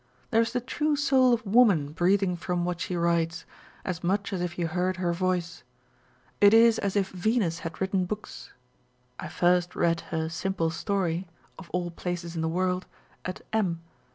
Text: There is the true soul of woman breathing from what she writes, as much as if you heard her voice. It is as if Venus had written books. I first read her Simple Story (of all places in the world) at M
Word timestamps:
There 0.31 0.41
is 0.41 0.51
the 0.51 0.61
true 0.61 0.95
soul 0.95 1.31
of 1.31 1.45
woman 1.45 1.91
breathing 1.91 2.35
from 2.35 2.65
what 2.65 2.81
she 2.81 2.95
writes, 2.95 3.45
as 3.85 4.03
much 4.03 4.33
as 4.33 4.41
if 4.41 4.57
you 4.57 4.65
heard 4.65 4.97
her 4.97 5.13
voice. 5.13 5.61
It 6.41 6.55
is 6.55 6.79
as 6.79 6.95
if 6.95 7.09
Venus 7.11 7.59
had 7.59 7.79
written 7.79 8.05
books. 8.05 8.51
I 9.19 9.27
first 9.27 9.75
read 9.75 10.01
her 10.09 10.27
Simple 10.27 10.71
Story 10.71 11.27
(of 11.59 11.69
all 11.69 11.91
places 11.91 12.35
in 12.35 12.41
the 12.41 12.49
world) 12.49 12.87
at 13.25 13.41
M 13.53 13.83